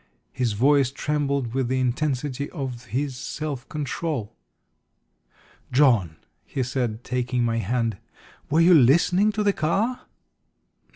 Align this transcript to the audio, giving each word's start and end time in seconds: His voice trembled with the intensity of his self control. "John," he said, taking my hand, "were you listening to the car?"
His 0.31 0.53
voice 0.53 0.89
trembled 0.89 1.53
with 1.53 1.67
the 1.67 1.79
intensity 1.79 2.49
of 2.49 2.85
his 2.85 3.15
self 3.15 3.69
control. 3.69 4.35
"John," 5.71 6.15
he 6.43 6.63
said, 6.63 7.03
taking 7.03 7.43
my 7.43 7.57
hand, 7.59 7.99
"were 8.49 8.61
you 8.61 8.73
listening 8.73 9.31
to 9.33 9.43
the 9.43 9.53
car?" 9.53 10.07